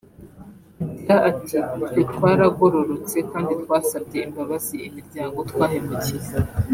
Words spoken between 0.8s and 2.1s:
Agira ati “Twe